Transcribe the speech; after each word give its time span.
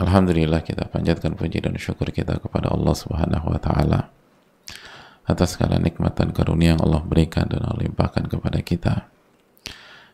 Alhamdulillah 0.00 0.64
kita 0.64 0.88
panjatkan 0.88 1.36
puji 1.36 1.60
dan 1.60 1.76
syukur 1.76 2.08
kita 2.08 2.40
kepada 2.40 2.72
Allah 2.72 2.96
Subhanahu 2.96 3.52
wa 3.52 3.60
taala 3.60 4.08
atas 5.28 5.60
segala 5.60 5.76
nikmat 5.76 6.16
dan 6.16 6.32
karunia 6.32 6.72
yang 6.72 6.80
Allah 6.80 7.04
berikan 7.04 7.44
dan 7.44 7.60
Allah 7.68 7.84
limpahkan 7.84 8.24
kepada 8.32 8.64
kita. 8.64 9.12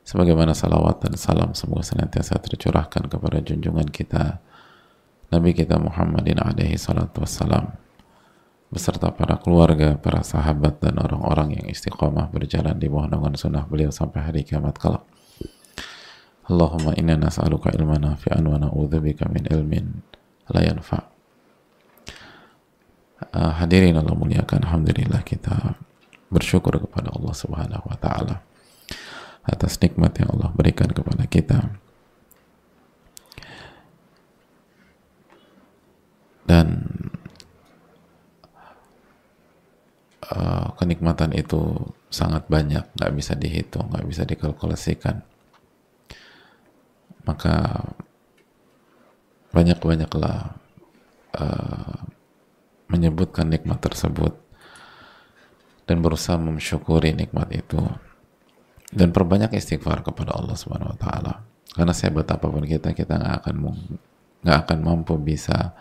Sebagaimana 0.03 0.59
salawat 0.59 1.07
dan 1.07 1.15
salam 1.15 1.55
semoga 1.55 1.87
senantiasa 1.87 2.35
tercurahkan 2.43 3.07
kepada 3.07 3.39
junjungan 3.43 3.87
kita 3.87 4.43
Nabi 5.31 5.55
kita 5.55 5.79
Muhammadin 5.79 6.39
alaihi 6.39 6.79
salatu 6.79 7.23
wassalam 7.23 7.75
beserta 8.71 9.15
para 9.15 9.39
keluarga, 9.39 9.95
para 9.95 10.27
sahabat 10.27 10.83
dan 10.83 10.99
orang-orang 10.99 11.63
yang 11.63 11.67
istiqomah 11.71 12.31
berjalan 12.35 12.75
di 12.75 12.91
bawah 12.91 13.07
naungan 13.07 13.39
sunnah 13.39 13.63
beliau 13.67 13.95
sampai 13.95 14.27
hari 14.27 14.43
kiamat 14.43 14.75
kelak. 14.79 15.07
Allahumma 16.47 16.95
inna 16.95 17.19
nas'aluka 17.19 17.75
ilman 17.75 18.07
nafi'an 18.07 18.47
wa 18.47 18.55
na'udzubika 18.55 19.27
min 19.27 19.51
ilmin 19.51 19.99
la 20.55 20.63
yanfa. 20.63 21.11
Uh, 23.35 23.51
hadirin 23.59 23.99
Allah 23.99 24.15
muliakan 24.15 24.63
alhamdulillah 24.63 25.27
kita 25.27 25.75
bersyukur 26.31 26.79
kepada 26.79 27.11
Allah 27.11 27.35
Subhanahu 27.35 27.85
wa 27.89 27.97
taala 27.99 28.45
atas 29.43 29.81
nikmat 29.83 30.15
yang 30.23 30.39
Allah 30.39 30.55
berikan 30.55 30.87
kepada 30.87 31.27
kita. 31.27 31.67
Dan 36.47 36.87
uh, 40.31 40.71
kenikmatan 40.79 41.35
itu 41.35 41.91
sangat 42.07 42.47
banyak, 42.47 42.87
nggak 42.95 43.13
bisa 43.19 43.35
dihitung, 43.35 43.91
nggak 43.91 44.07
bisa 44.07 44.23
dikalkulasikan 44.23 45.27
maka 47.27 47.83
banyak-banyaklah 49.51 50.57
uh, 51.35 51.99
menyebutkan 52.87 53.51
nikmat 53.51 53.83
tersebut 53.83 54.39
dan 55.91 56.03
berusaha 56.03 56.39
mensyukuri 56.39 57.15
nikmat 57.15 57.51
itu 57.51 57.83
dan 58.95 59.11
perbanyak 59.11 59.59
istighfar 59.59 60.07
kepada 60.07 60.39
Allah 60.39 60.55
Subhanahu 60.55 60.95
wa 60.95 60.99
taala. 60.99 61.35
Karena 61.75 61.93
sehebat 61.93 62.31
apa 62.31 62.47
pun 62.47 62.63
kita 62.63 62.95
kita 62.95 63.19
nggak 63.19 63.35
akan 63.43 63.57
nggak 64.47 64.59
akan 64.67 64.79
mampu 64.81 65.19
bisa 65.19 65.75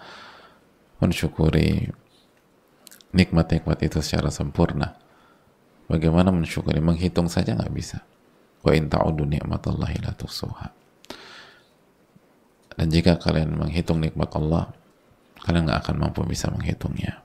mensyukuri 0.97 1.93
nikmat-nikmat 3.13 3.77
itu 3.85 4.01
secara 4.01 4.33
sempurna. 4.33 4.97
Bagaimana 5.85 6.33
mensyukuri? 6.33 6.81
Menghitung 6.81 7.29
saja 7.29 7.53
nggak 7.53 7.73
bisa. 7.75 8.01
Wa 8.65 8.73
in 8.73 8.89
ta'udu 8.89 9.29
ni'matallahi 9.29 10.01
la 10.01 10.11
tuhsuha 10.17 10.84
dan 12.75 12.87
jika 12.91 13.15
kalian 13.15 13.55
menghitung 13.55 14.03
nikmat 14.03 14.31
Allah, 14.35 14.71
kalian 15.47 15.71
nggak 15.71 15.81
akan 15.87 15.95
mampu 15.95 16.27
bisa 16.27 16.51
menghitungnya. 16.51 17.23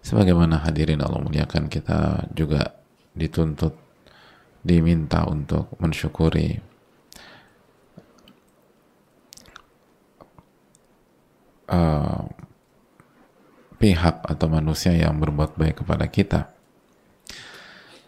Sebagaimana 0.00 0.64
hadirin 0.64 1.02
Allah 1.02 1.20
muliakan 1.20 1.68
kita 1.68 2.30
juga 2.32 2.72
dituntut, 3.12 3.74
diminta 4.64 5.26
untuk 5.28 5.74
mensyukuri 5.82 6.62
uh, 11.68 12.22
pihak 13.76 14.16
atau 14.24 14.46
manusia 14.48 14.94
yang 14.96 15.20
berbuat 15.20 15.58
baik 15.58 15.84
kepada 15.84 16.06
kita. 16.08 16.40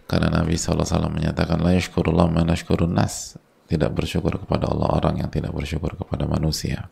Karena 0.08 0.40
Nabi 0.40 0.56
SAW 0.56 1.12
menyatakan, 1.12 1.60
La 1.60 1.76
yashkurullah 1.76 2.32
man 2.32 2.48
nas 2.48 3.36
tidak 3.68 3.92
bersyukur 3.92 4.32
kepada 4.40 4.72
Allah 4.72 4.96
orang 4.96 5.20
yang 5.20 5.28
tidak 5.28 5.52
bersyukur 5.52 5.92
kepada 5.92 6.24
manusia. 6.24 6.88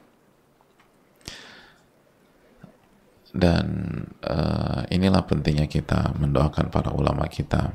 Dan 3.32 3.66
uh, 4.24 4.84
inilah 4.92 5.24
pentingnya 5.24 5.68
kita 5.68 6.12
mendoakan 6.16 6.72
para 6.72 6.92
ulama 6.92 7.28
kita 7.28 7.72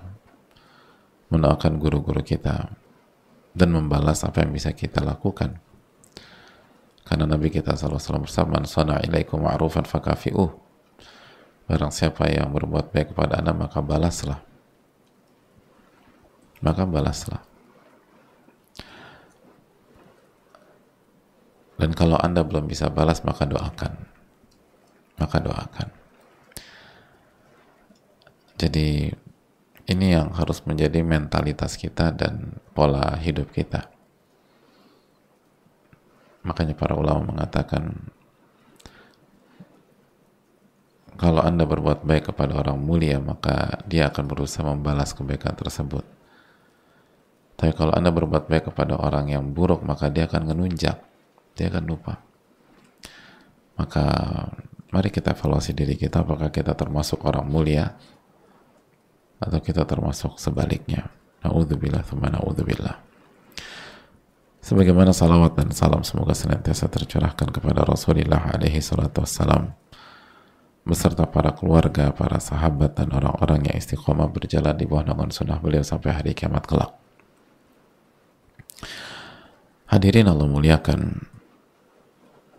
mendoakan 1.34 1.78
guru-guru 1.82 2.22
kita 2.22 2.70
dan 3.54 3.70
membalas 3.74 4.22
apa 4.22 4.46
yang 4.46 4.54
bisa 4.54 4.74
kita 4.74 5.02
lakukan. 5.02 5.58
Karena 7.06 7.26
Nabi 7.28 7.52
kita 7.52 7.76
SAW 7.76 8.24
bersama 8.24 8.62
sana 8.70 9.02
ilaikum 9.04 9.42
ma'rufan 9.44 9.84
fakafi'uh. 9.84 10.50
Barang 11.68 11.92
siapa 11.92 12.30
yang 12.30 12.54
berbuat 12.54 12.94
baik 12.94 13.14
kepada 13.14 13.42
anda 13.42 13.54
maka 13.54 13.82
balaslah. 13.84 14.40
Maka 16.62 16.86
balaslah 16.86 17.51
Dan 21.82 21.98
kalau 21.98 22.14
Anda 22.22 22.46
belum 22.46 22.70
bisa 22.70 22.94
balas, 22.94 23.26
maka 23.26 23.50
doakan. 23.50 23.98
Maka 25.18 25.38
doakan. 25.42 25.90
Jadi, 28.62 29.10
ini 29.90 30.08
yang 30.14 30.30
harus 30.38 30.62
menjadi 30.70 31.02
mentalitas 31.02 31.74
kita 31.82 32.14
dan 32.14 32.62
pola 32.78 33.18
hidup 33.18 33.50
kita. 33.50 33.90
Makanya 36.46 36.78
para 36.78 36.94
ulama 36.94 37.34
mengatakan, 37.34 38.14
kalau 41.18 41.42
Anda 41.42 41.66
berbuat 41.66 42.06
baik 42.06 42.30
kepada 42.30 42.62
orang 42.62 42.78
mulia, 42.78 43.18
maka 43.18 43.82
dia 43.90 44.14
akan 44.14 44.30
berusaha 44.30 44.62
membalas 44.62 45.18
kebaikan 45.18 45.58
tersebut. 45.58 46.06
Tapi 47.58 47.74
kalau 47.74 47.98
Anda 47.98 48.14
berbuat 48.14 48.46
baik 48.46 48.70
kepada 48.70 49.02
orang 49.02 49.34
yang 49.34 49.50
buruk, 49.50 49.82
maka 49.82 50.14
dia 50.14 50.30
akan 50.30 50.46
menunjak 50.46 51.11
dia 51.62 51.70
akan 51.70 51.86
lupa. 51.86 52.18
Maka 53.78 54.06
mari 54.90 55.14
kita 55.14 55.38
evaluasi 55.38 55.78
diri 55.78 55.94
kita 55.94 56.26
apakah 56.26 56.50
kita 56.50 56.74
termasuk 56.74 57.22
orang 57.22 57.46
mulia 57.46 57.94
atau 59.38 59.62
kita 59.62 59.86
termasuk 59.86 60.42
sebaliknya. 60.42 61.14
Na'udzubillah 61.46 62.02
thumma 62.02 62.34
na'udzubillah. 62.34 62.98
Sebagaimana 64.62 65.14
salawat 65.14 65.58
dan 65.58 65.70
salam 65.74 66.02
semoga 66.02 66.34
senantiasa 66.34 66.90
tercurahkan 66.90 67.50
kepada 67.50 67.82
Rasulullah 67.86 68.54
alaihi 68.54 68.78
salatu 68.82 69.26
wassalam 69.26 69.74
beserta 70.82 71.30
para 71.30 71.54
keluarga, 71.54 72.10
para 72.14 72.42
sahabat 72.42 72.98
dan 72.98 73.14
orang-orang 73.14 73.70
yang 73.70 73.78
istiqomah 73.78 74.30
berjalan 74.34 74.74
di 74.74 74.90
bawah 74.90 75.06
naungan 75.06 75.30
sunnah 75.30 75.62
beliau 75.62 75.86
sampai 75.86 76.14
hari 76.14 76.32
kiamat 76.34 76.66
kelak. 76.66 76.94
Hadirin 79.90 80.30
Allah 80.30 80.48
muliakan, 80.48 81.26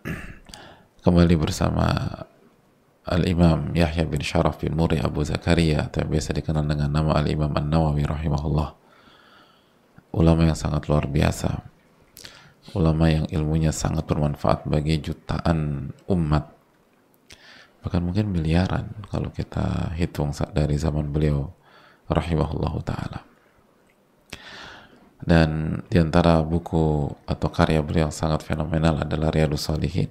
kembali 1.05 1.35
bersama 1.39 1.87
Al-Imam 3.07 3.75
Yahya 3.75 4.07
bin 4.07 4.23
Sharaf 4.23 4.63
bin 4.63 4.75
Muri 4.75 4.99
Abu 4.99 5.23
Zakaria 5.23 5.91
yang 5.91 6.09
biasa 6.11 6.35
dikenal 6.35 6.67
dengan 6.67 6.91
nama 6.91 7.19
Al-Imam 7.19 7.51
An-Nawawi 7.51 8.07
rahimahullah. 8.07 8.71
Ulama 10.13 10.43
yang 10.45 10.59
sangat 10.59 10.87
luar 10.91 11.09
biasa. 11.09 11.65
Ulama 12.79 13.11
yang 13.11 13.27
ilmunya 13.31 13.75
sangat 13.75 14.07
bermanfaat 14.07 14.67
bagi 14.67 15.03
jutaan 15.03 15.91
umat. 16.07 16.51
Bahkan 17.83 18.03
mungkin 18.03 18.31
miliaran 18.31 19.07
kalau 19.11 19.35
kita 19.35 19.95
hitung 19.99 20.31
dari 20.55 20.79
zaman 20.79 21.11
beliau 21.11 21.51
rahimahullah 22.07 22.75
ta'ala 22.87 23.32
dan 25.23 25.81
di 25.87 26.03
antara 26.03 26.43
buku 26.43 27.11
atau 27.27 27.49
karya 27.51 27.79
beliau 27.83 28.11
yang 28.11 28.15
sangat 28.15 28.43
fenomenal 28.43 29.07
adalah 29.07 29.31
Riyadus 29.31 29.71
Salihin 29.71 30.11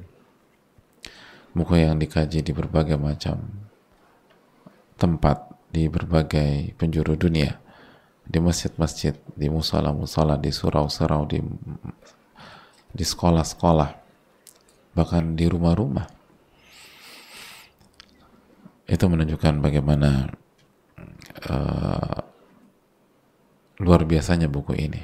buku 1.51 1.83
yang 1.83 1.99
dikaji 1.99 2.39
di 2.39 2.51
berbagai 2.55 2.95
macam 2.95 3.43
tempat 4.95 5.51
di 5.71 5.91
berbagai 5.91 6.75
penjuru 6.79 7.19
dunia 7.19 7.59
di 8.31 8.39
masjid-masjid, 8.39 9.17
di 9.35 9.51
musola-musola, 9.51 10.39
di 10.39 10.55
surau-surau, 10.55 11.27
di 11.27 11.43
di 12.91 13.03
sekolah-sekolah, 13.03 13.89
bahkan 14.95 15.35
di 15.35 15.45
rumah-rumah. 15.47 16.07
itu 18.91 19.07
menunjukkan 19.07 19.63
bagaimana 19.63 20.27
uh, 21.47 22.19
luar 23.81 24.05
biasanya 24.05 24.45
buku 24.45 24.77
ini. 24.77 25.01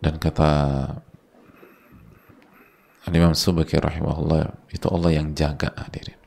Dan 0.00 0.16
kata 0.16 0.50
Imam 3.12 3.36
Subaki 3.36 3.78
rahimahullah 3.78 4.66
itu 4.74 4.86
Allah 4.90 5.10
yang 5.14 5.30
jaga 5.36 5.70
hadirin. 5.78 6.18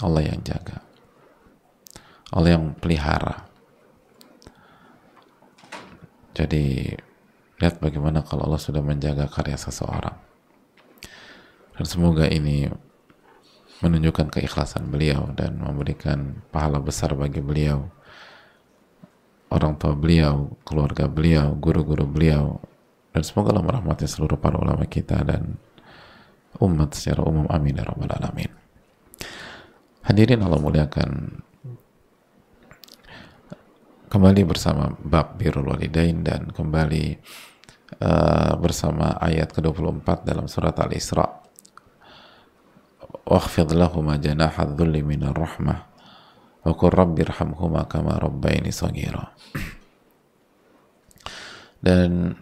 Allah 0.00 0.22
yang 0.22 0.40
jaga. 0.44 0.80
Allah 2.30 2.56
yang 2.56 2.72
pelihara. 2.78 3.50
Jadi 6.30 6.94
lihat 7.58 7.82
bagaimana 7.82 8.22
kalau 8.22 8.46
Allah 8.46 8.62
sudah 8.62 8.80
menjaga 8.80 9.26
karya 9.26 9.58
seseorang. 9.58 10.14
Dan 11.74 11.84
semoga 11.84 12.30
ini 12.30 12.70
menunjukkan 13.80 14.30
keikhlasan 14.30 14.92
beliau 14.92 15.32
dan 15.34 15.58
memberikan 15.58 16.44
pahala 16.52 16.78
besar 16.78 17.16
bagi 17.16 17.40
beliau 17.40 17.88
orang 19.50 19.74
tua 19.76 19.98
beliau, 19.98 20.54
keluarga 20.62 21.10
beliau, 21.10 21.58
guru-guru 21.58 22.06
beliau, 22.06 22.62
dan 23.10 23.22
semoga 23.26 23.50
Allah 23.50 23.66
merahmati 23.66 24.06
seluruh 24.06 24.38
para 24.38 24.56
ulama 24.56 24.86
kita 24.86 25.26
dan 25.26 25.58
umat 26.62 26.94
secara 26.94 27.26
umum. 27.26 27.50
Amin 27.50 27.74
ya 27.74 27.82
rabbal 27.82 28.14
alamin. 28.14 28.50
Hadirin 30.06 30.40
Allah 30.46 30.60
muliakan. 30.62 31.10
Kembali 34.10 34.42
bersama 34.42 34.90
bab 34.90 35.38
birrul 35.38 35.70
walidain 35.70 36.26
dan 36.26 36.50
kembali 36.50 37.14
uh, 38.02 38.58
bersama 38.58 39.14
ayat 39.22 39.54
ke-24 39.54 40.26
dalam 40.26 40.50
surat 40.50 40.74
Al-Isra. 40.82 41.26
Wa 43.22 43.38
lahuma 43.70 44.18
janaha 44.18 44.66
dhulli 44.66 45.06
minar 45.06 45.38
rahmah 45.38 45.89
Waqur 46.60 46.92
rabbi 46.92 47.24
rahamhuma 47.24 47.88
kama 47.88 48.20
rabbaini 48.20 48.68
sagira. 48.68 49.32
Dan 51.80 52.36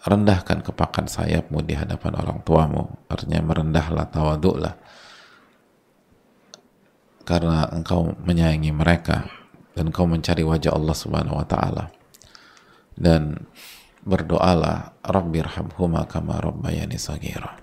rendahkan 0.00 0.64
kepakan 0.64 1.04
sayapmu 1.04 1.60
di 1.60 1.76
hadapan 1.76 2.16
orang 2.16 2.40
tuamu. 2.40 2.88
Artinya 3.12 3.44
merendahlah, 3.44 4.08
tawaduklah. 4.08 4.80
Karena 7.28 7.68
engkau 7.68 8.16
menyayangi 8.24 8.72
mereka 8.72 9.28
dan 9.76 9.92
engkau 9.92 10.08
mencari 10.08 10.40
wajah 10.40 10.72
Allah 10.72 10.96
Subhanahu 10.96 11.36
wa 11.36 11.46
taala. 11.46 11.84
Dan 12.96 13.44
berdoalah 14.00 14.96
Rabbirhamhuma 15.04 16.08
kama 16.08 16.40
rabbayani 16.40 16.96
sagira. 16.96 17.60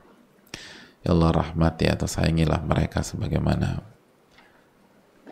Ya 1.01 1.17
Allah 1.17 1.33
rahmati 1.33 1.89
atau 1.89 2.05
sayangilah 2.05 2.61
mereka 2.61 3.01
sebagaimana 3.01 3.96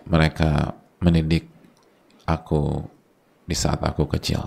mereka 0.06 0.74
mendidik 1.02 1.50
aku 2.26 2.86
di 3.46 3.54
saat 3.54 3.82
aku 3.86 4.10
kecil. 4.10 4.42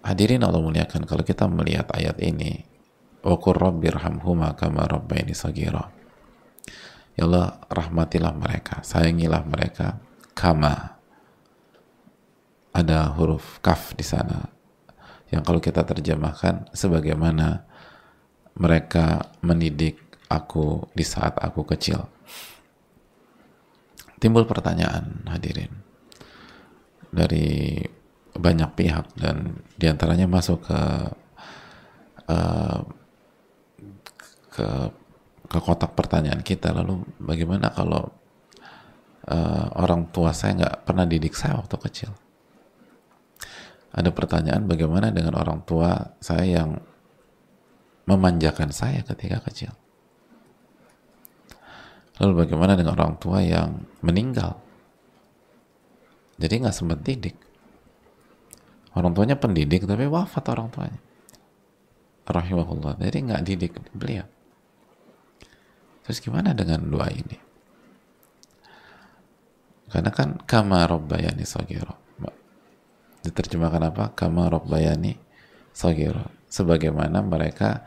Hadirin 0.00 0.42
Allah 0.42 0.62
muliakan 0.64 1.04
kalau 1.04 1.20
kita 1.20 1.44
melihat 1.44 1.92
ayat 1.92 2.16
ini 2.24 2.64
Wakur 3.20 3.52
rabbirhamhuma 3.52 4.56
kama 4.56 4.88
rabbaini 4.88 5.36
sagira 5.36 5.92
Ya 7.12 7.28
Allah 7.28 7.60
rahmatilah 7.68 8.32
mereka 8.32 8.80
sayangilah 8.80 9.44
mereka 9.44 10.00
kama 10.32 10.96
ada 12.72 13.12
huruf 13.12 13.60
kaf 13.60 13.92
di 13.92 14.00
sana 14.00 14.48
yang 15.28 15.44
kalau 15.44 15.60
kita 15.60 15.84
terjemahkan 15.84 16.72
sebagaimana 16.72 17.68
mereka 18.56 19.30
mendidik 19.44 20.00
aku 20.26 20.90
di 20.94 21.06
saat 21.06 21.38
aku 21.38 21.62
kecil. 21.66 22.06
Timbul 24.20 24.44
pertanyaan 24.44 25.24
hadirin 25.26 25.72
dari 27.10 27.80
banyak 28.36 28.70
pihak 28.76 29.16
dan 29.18 29.58
di 29.74 29.90
antaranya 29.90 30.30
masuk 30.30 30.68
ke 30.68 30.80
uh, 32.30 32.80
ke 34.54 34.68
ke 35.50 35.58
kotak 35.58 35.98
pertanyaan 35.98 36.44
kita 36.46 36.70
lalu 36.70 37.02
bagaimana 37.18 37.74
kalau 37.74 38.12
uh, 39.26 39.66
orang 39.74 40.06
tua 40.14 40.30
saya 40.30 40.62
nggak 40.62 40.76
pernah 40.86 41.08
didik 41.08 41.34
saya 41.34 41.58
waktu 41.58 41.76
kecil 41.80 42.12
ada 43.90 44.10
pertanyaan 44.14 44.70
bagaimana 44.70 45.10
dengan 45.10 45.34
orang 45.34 45.66
tua 45.66 46.14
saya 46.22 46.62
yang 46.62 46.78
memanjakan 48.06 48.70
saya 48.70 49.02
ketika 49.02 49.42
kecil. 49.46 49.74
Lalu 52.20 52.44
bagaimana 52.44 52.76
dengan 52.76 53.00
orang 53.00 53.16
tua 53.16 53.40
yang 53.40 53.80
meninggal? 54.04 54.60
Jadi 56.36 56.54
nggak 56.60 56.76
sempat 56.76 57.00
didik. 57.00 57.36
Orang 58.92 59.16
tuanya 59.16 59.40
pendidik 59.40 59.88
tapi 59.88 60.04
wafat 60.04 60.44
orang 60.52 60.68
tuanya. 60.68 61.00
Rahimahullah. 62.28 63.00
Jadi 63.00 63.18
nggak 63.24 63.42
didik 63.44 63.72
beliau. 63.96 64.28
Terus 66.04 66.18
gimana 66.20 66.52
dengan 66.52 66.84
doa 66.84 67.08
ini? 67.08 67.38
Karena 69.90 70.10
kan 70.12 70.38
kama 70.44 70.84
robbayani 70.86 71.42
sogiro. 71.48 71.96
Diterjemahkan 73.20 73.92
apa? 73.92 74.04
Kama 74.16 74.48
robbayani 74.48 75.16
sogiro. 75.72 76.24
Sebagaimana 76.50 77.20
mereka 77.24 77.84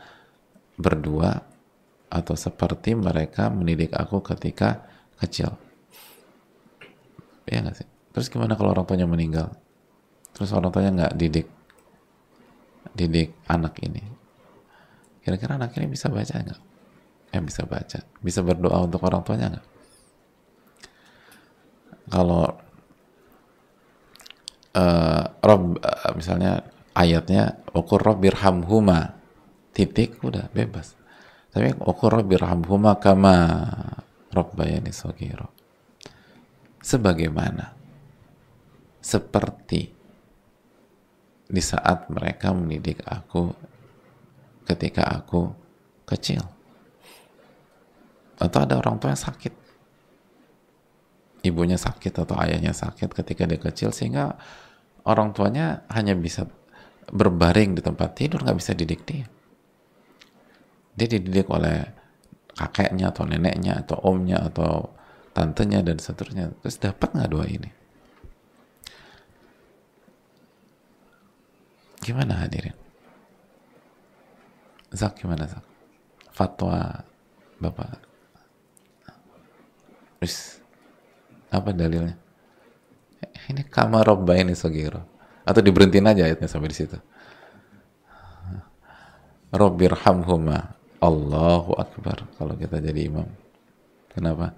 berdua 0.77 1.52
atau 2.13 2.38
seperti 2.38 2.94
mereka 2.94 3.50
mendidik 3.50 3.89
aku 3.98 4.21
ketika 4.21 4.86
kecil. 5.18 5.57
Ya 7.50 7.65
nggak 7.65 7.81
sih? 7.81 7.89
Terus 8.13 8.30
gimana 8.30 8.54
kalau 8.54 8.77
orang 8.77 8.86
tuanya 8.86 9.10
meninggal? 9.10 9.50
Terus 10.38 10.54
orang 10.54 10.69
tuanya 10.69 10.92
nggak 10.94 11.13
didik 11.18 11.48
didik 12.94 13.33
anak 13.50 13.81
ini? 13.81 14.06
Kira-kira 15.25 15.57
anak 15.57 15.74
ini 15.81 15.89
bisa 15.89 16.13
baca 16.13 16.38
nggak? 16.38 16.62
Eh 17.33 17.42
bisa 17.42 17.65
baca, 17.65 18.00
bisa 18.21 18.39
berdoa 18.45 18.86
untuk 18.86 19.01
orang 19.01 19.25
tuanya 19.25 19.48
nggak? 19.57 19.68
Kalau 22.13 22.46
uh, 24.77 25.24
Rob 25.41 25.82
uh, 25.82 26.13
misalnya 26.13 26.62
ayatnya 26.93 27.58
ukur 27.74 27.98
Robbirhamhuma 27.98 29.17
titik 29.74 30.22
udah 30.22 30.53
bebas 30.53 30.93
tapi 31.53 31.69
ukur 31.86 32.25
birhamhuma 32.25 32.98
kama 32.98 33.36
rabbayani 34.33 34.89
sogiro 34.89 35.53
sebagaimana 36.81 37.77
seperti 39.00 39.93
di 41.48 41.62
saat 41.62 42.10
mereka 42.10 42.50
mendidik 42.51 43.05
aku 43.05 43.53
ketika 44.65 45.05
aku 45.05 45.51
kecil. 46.07 46.41
Atau 48.39 48.65
ada 48.65 48.79
orang 48.79 48.98
tua 48.98 49.13
yang 49.13 49.22
sakit. 49.22 49.53
Ibunya 51.43 51.75
sakit 51.75 52.24
atau 52.24 52.39
ayahnya 52.39 52.72
sakit 52.72 53.12
ketika 53.12 53.43
dia 53.43 53.60
kecil 53.60 53.91
sehingga 53.91 54.39
orang 55.03 55.36
tuanya 55.36 55.83
hanya 55.91 56.15
bisa 56.15 56.48
berbaring 57.12 57.75
di 57.75 57.83
tempat 57.83 58.15
tidur 58.15 58.48
nggak 58.48 58.63
bisa 58.63 58.72
didik 58.72 59.03
dia 59.03 59.27
dia 60.93 61.07
dididik 61.09 61.50
oleh 61.50 61.83
kakeknya 62.53 63.09
atau 63.09 63.25
neneknya 63.25 63.81
atau 63.81 63.97
omnya 64.05 64.45
atau 64.45 64.93
tantenya 65.33 65.81
dan 65.81 65.97
seterusnya. 65.97 66.53
Terus 66.62 66.77
dapat 66.77 67.09
nggak 67.17 67.31
doa 67.33 67.45
ini? 67.50 67.69
Gimana 72.03 72.45
hadirin? 72.45 72.75
Zak 74.93 75.17
gimana 75.17 75.50
Zak? 75.50 75.65
Fatwa 76.29 77.01
bapak. 77.57 77.97
Terus 80.21 80.62
apa 81.50 81.73
dalilnya? 81.73 82.13
Ini 83.50 83.65
kamar 83.65 84.05
robba 84.05 84.38
ini 84.38 84.53
sogiro. 84.53 85.01
Atau 85.43 85.59
diberhentiin 85.59 86.07
aja 86.07 86.23
ayatnya 86.29 86.47
sampai 86.47 86.69
di 86.71 86.77
situ. 86.77 86.97
Robbirhamhuma 89.53 90.82
Allahu 91.03 91.75
Akbar 91.75 92.24
kalau 92.39 92.55
kita 92.55 92.79
jadi 92.79 93.12
imam. 93.12 93.27
Kenapa? 94.07 94.55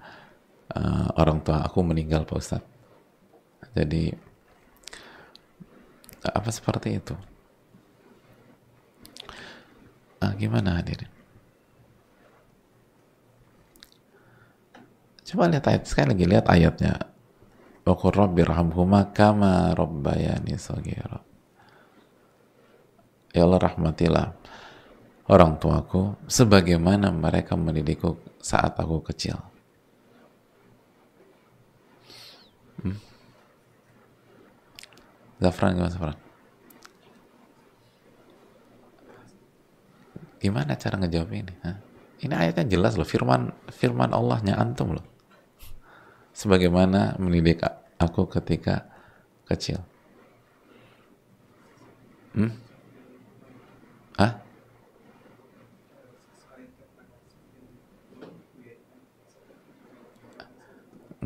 Uh, 0.70 1.10
orang 1.18 1.42
tua 1.42 1.66
aku 1.66 1.82
meninggal 1.82 2.22
Pak 2.22 2.38
Ustadz. 2.38 2.70
Jadi 3.74 4.14
apa 6.22 6.50
seperti 6.54 7.02
itu? 7.02 7.14
Uh, 10.22 10.32
gimana 10.38 10.78
hadirin? 10.78 11.10
Coba 15.26 15.50
lihat 15.50 15.66
ayat 15.66 15.82
sekali 15.90 16.14
lagi 16.14 16.24
lihat 16.30 16.46
ayatnya. 16.46 16.94
Wa 17.82 17.94
rabbi 17.98 18.46
rahamhuma 18.46 19.10
kama 19.10 19.74
rabbayani 19.74 20.54
saghira. 20.54 21.22
Ya 23.34 23.42
Allah 23.42 23.60
rahmatilah 23.60 24.26
orang 25.26 25.58
tuaku 25.58 26.14
sebagaimana 26.30 27.10
mereka 27.10 27.58
mendidikku 27.58 28.18
saat 28.38 28.78
aku 28.78 29.02
kecil. 29.10 29.38
Hmm? 32.82 32.98
Zafran 35.42 35.74
gimana 35.74 35.90
Zafran? 35.90 36.18
Gimana 40.38 40.72
cara 40.78 40.94
ngejawab 41.02 41.30
ini? 41.34 41.54
Hah? 41.64 41.76
Ini 42.16 42.32
ayatnya 42.32 42.64
jelas 42.70 42.94
loh, 42.94 43.04
firman 43.04 43.50
firman 43.68 44.14
Allahnya 44.14 44.56
antum 44.56 44.94
loh. 44.94 45.04
Sebagaimana 46.36 47.16
mendidik 47.18 47.64
aku 47.98 48.28
ketika 48.30 48.86
kecil. 49.48 49.80
Hmm? 52.36 52.52
Hah? 54.20 54.45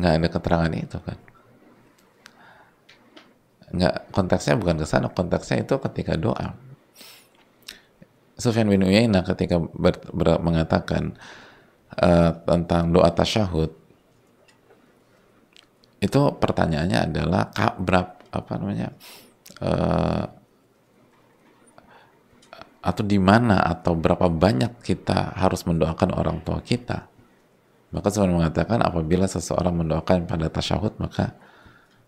Nggak 0.00 0.12
ada 0.16 0.28
keterangan 0.33 0.73
itu 0.73 0.99
kan. 1.04 1.19
Nggak, 3.71 3.95
konteksnya 4.11 4.54
bukan 4.59 4.76
ke 4.83 4.87
sana, 4.88 5.07
konteksnya 5.12 5.62
itu 5.62 5.76
ketika 5.78 6.16
doa. 6.19 6.57
Sufyan 8.40 8.73
bin 8.73 8.83
Uyainah 8.83 9.23
ketika 9.23 9.61
ber, 9.61 10.00
ber, 10.11 10.40
mengatakan 10.40 11.12
uh, 12.00 12.33
tentang 12.49 12.88
doa 12.88 13.12
tasyahud 13.12 13.69
itu 16.00 16.21
pertanyaannya 16.40 16.99
adalah 17.04 17.52
berapa 17.76 18.16
apa 18.33 18.52
namanya 18.57 18.88
uh, 19.61 20.25
atau 22.80 23.04
di 23.04 23.21
mana 23.21 23.61
atau 23.61 23.92
berapa 23.92 24.33
banyak 24.33 24.80
kita 24.80 25.37
harus 25.37 25.69
mendoakan 25.69 26.16
orang 26.16 26.40
tua 26.40 26.64
kita 26.64 27.10
maka 27.91 28.07
sebenarnya 28.11 28.47
mengatakan 28.47 28.79
apabila 28.87 29.27
seseorang 29.27 29.75
mendoakan 29.75 30.31
pada 30.31 30.47
tasyahud 30.47 30.95
maka 31.03 31.35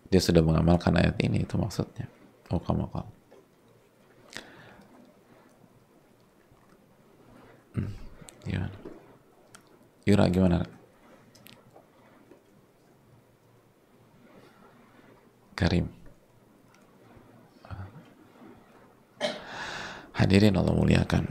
dia 0.07 0.21
sudah 0.23 0.39
mengamalkan 0.39 0.95
ayat 0.95 1.17
ini 1.19 1.43
itu 1.43 1.57
maksudnya. 1.59 2.07
Oh 2.53 2.61
kamu 2.61 2.85
hmm, 7.73 7.91
gimana? 8.45 8.77
Yura 10.05 10.25
gimana? 10.29 10.57
Karim. 15.57 15.87
Hadirin 20.13 20.53
Allah 20.53 20.77
muliakan. 20.77 21.25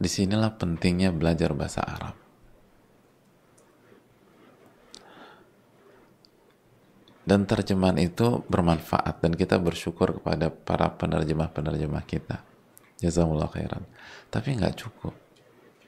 Di 0.00 0.08
sinilah 0.08 0.54
pentingnya 0.54 1.10
belajar 1.10 1.50
bahasa 1.52 1.82
Arab. 1.82 2.29
Dan 7.20 7.44
terjemahan 7.44 8.00
itu 8.00 8.42
bermanfaat 8.48 9.20
dan 9.20 9.36
kita 9.36 9.60
bersyukur 9.60 10.18
kepada 10.18 10.48
para 10.50 10.88
penerjemah-penerjemah 10.96 12.04
kita. 12.08 12.42
Jazakumullah 13.00 13.48
khairan. 13.52 13.84
Tapi 14.32 14.56
nggak 14.56 14.76
cukup 14.80 15.14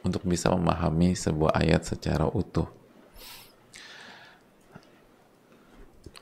untuk 0.03 0.23
bisa 0.27 0.53
memahami 0.53 1.15
sebuah 1.17 1.57
ayat 1.57 1.89
secara 1.89 2.27
utuh. 2.29 2.69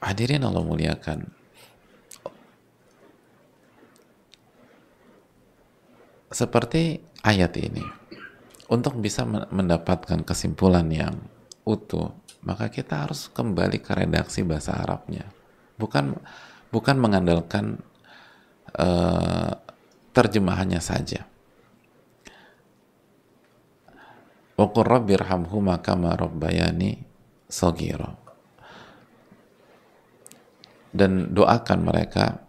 Hadirin 0.00 0.40
Allah 0.48 0.64
muliakan, 0.64 1.28
seperti 6.32 7.04
ayat 7.20 7.52
ini 7.60 7.84
untuk 8.70 8.96
bisa 8.96 9.26
mendapatkan 9.28 10.22
kesimpulan 10.24 10.86
yang 10.88 11.20
utuh 11.66 12.16
maka 12.44 12.72
kita 12.72 13.06
harus 13.06 13.28
kembali 13.32 13.78
ke 13.80 13.92
redaksi 13.92 14.40
bahasa 14.44 14.76
Arabnya. 14.76 15.28
Bukan 15.76 16.16
bukan 16.72 16.96
mengandalkan 17.00 17.80
uh, 18.76 19.52
terjemahannya 20.12 20.80
saja. 20.80 21.24
Waqur 24.60 24.84
rabbirhamhuma 24.84 25.80
kama 25.80 26.16
rabbayani 26.20 27.00
sogiro 27.48 28.20
dan 30.90 31.32
doakan 31.32 31.80
mereka 31.86 32.44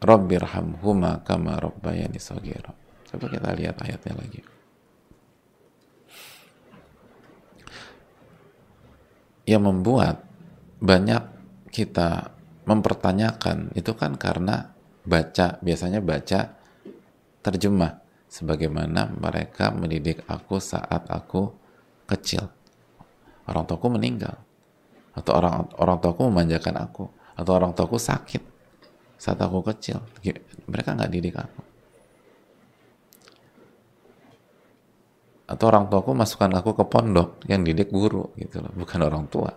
Rabbirhamhuma 0.00 1.22
kama 1.28 1.60
rabbayani 1.60 2.16
sogiro 2.16 2.72
Coba 3.10 3.26
kita 3.26 3.50
lihat 3.58 3.74
ayatnya 3.82 4.14
lagi. 4.22 4.40
Yang 9.44 9.62
membuat 9.66 10.16
banyak 10.80 11.22
kita 11.70 12.32
mempertanyakan 12.64 13.72
itu 13.74 13.92
kan 13.96 14.14
karena 14.14 14.72
baca, 15.04 15.58
biasanya 15.60 16.00
baca 16.04 16.54
terjemah 17.40 18.00
sebagaimana 18.30 19.10
mereka 19.10 19.72
mendidik 19.74 20.22
aku 20.28 20.62
saat 20.62 21.08
aku 21.08 21.50
kecil. 22.06 22.46
Orang 23.48 23.66
tuaku 23.66 23.90
meninggal 23.90 24.38
atau 25.10 25.32
orang 25.34 25.66
orang 25.82 25.98
tuaku 25.98 26.30
memanjakan 26.30 26.86
aku 26.86 27.04
atau 27.34 27.52
orang 27.56 27.74
tuaku 27.74 27.98
sakit 27.98 28.42
saat 29.18 29.40
aku 29.42 29.64
kecil. 29.74 29.98
Mereka 30.70 30.94
nggak 30.94 31.10
didik 31.10 31.36
aku. 31.40 31.69
Atau 35.50 35.66
orang 35.66 35.90
tuaku 35.90 36.14
masukkan 36.14 36.62
aku 36.62 36.78
ke 36.78 36.84
pondok 36.86 37.42
yang 37.50 37.66
didik 37.66 37.90
guru 37.90 38.30
gitu 38.38 38.62
loh 38.62 38.70
bukan 38.70 39.02
orang 39.02 39.26
tua. 39.26 39.50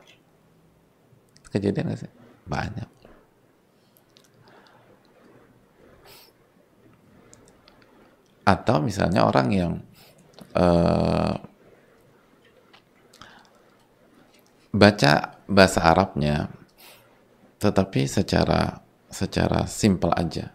Kejadian 1.54 1.94
gak 1.94 2.02
sih? 2.02 2.12
Banyak. 2.50 2.90
Atau 8.42 8.82
misalnya 8.82 9.22
orang 9.22 9.48
yang 9.54 9.74
uh, 10.58 11.38
baca 14.74 15.14
bahasa 15.46 15.80
Arabnya 15.86 16.50
tetapi 17.62 18.10
secara 18.10 18.82
secara 19.14 19.70
simpel 19.70 20.10
aja. 20.18 20.50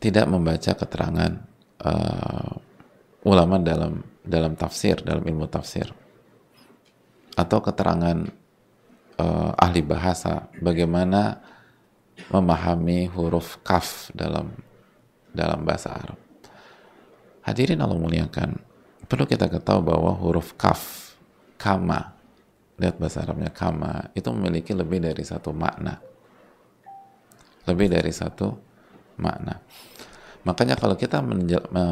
Tidak 0.00 0.24
membaca 0.30 0.72
keterangan 0.78 1.32
uh, 1.84 2.69
ulama 3.24 3.60
dalam 3.60 4.00
dalam 4.20 4.56
tafsir 4.56 5.00
dalam 5.00 5.24
ilmu 5.24 5.48
tafsir 5.48 5.88
atau 7.36 7.58
keterangan 7.64 8.28
uh, 9.20 9.50
ahli 9.56 9.80
bahasa 9.84 10.48
bagaimana 10.60 11.40
memahami 12.28 13.08
huruf 13.08 13.60
kaf 13.64 14.12
dalam 14.12 14.52
dalam 15.32 15.62
bahasa 15.64 15.94
Arab. 15.94 16.18
Hadirin 17.40 17.80
Allah 17.80 17.96
muliakan, 17.96 18.60
perlu 19.08 19.24
kita 19.24 19.48
ketahui 19.48 19.88
bahwa 19.88 20.12
huruf 20.20 20.52
kaf, 20.60 21.14
kama, 21.56 22.12
lihat 22.76 23.00
bahasa 23.00 23.24
Arabnya 23.24 23.48
kama, 23.48 24.12
itu 24.12 24.28
memiliki 24.34 24.76
lebih 24.76 25.00
dari 25.00 25.24
satu 25.24 25.54
makna. 25.54 25.96
Lebih 27.64 27.88
dari 27.88 28.12
satu 28.12 28.52
makna. 29.16 29.56
Makanya 30.40 30.72
kalau 30.80 30.96
kita 30.96 31.20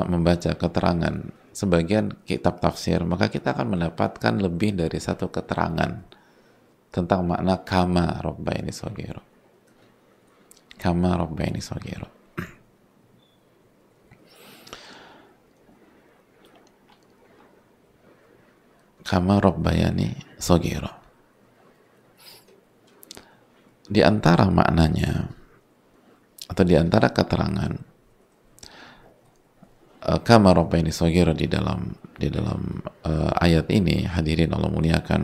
membaca 0.08 0.56
keterangan 0.56 1.14
sebagian 1.52 2.24
kitab 2.24 2.64
tafsir, 2.64 3.04
maka 3.04 3.28
kita 3.28 3.52
akan 3.52 3.76
mendapatkan 3.76 4.34
lebih 4.40 4.72
dari 4.72 4.96
satu 4.96 5.28
keterangan 5.28 5.90
tentang 6.88 7.28
makna 7.28 7.60
kama 7.60 8.16
ini 8.56 8.72
sogiro. 8.72 9.20
Kama 10.80 11.12
ini 11.44 11.60
sogiro. 11.60 12.08
Kama 19.04 19.40
robbayani 19.40 20.38
sogiro. 20.40 20.92
Di 23.88 24.04
antara 24.04 24.48
maknanya 24.52 25.32
atau 26.48 26.64
di 26.64 26.76
antara 26.76 27.08
keterangan 27.08 27.87
kama 29.98 30.54
ini 30.78 30.94
sogira 30.94 31.34
di 31.34 31.50
dalam 31.50 31.90
di 32.14 32.30
dalam 32.30 32.82
uh, 33.02 33.34
ayat 33.38 33.66
ini 33.70 34.06
hadirin 34.06 34.54
Allah 34.54 34.70
muliakan. 34.70 35.22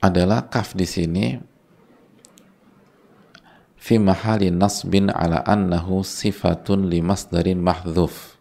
Adalah 0.00 0.48
kaf 0.48 0.72
di 0.72 0.88
sini 0.88 1.36
fi 3.76 4.00
mahali 4.00 4.48
nasbin 4.48 5.12
ala 5.12 5.44
annahu 5.44 6.00
sifatun 6.00 6.88
li 6.88 7.04
masdarin 7.04 7.60
mahdhuf. 7.60 8.40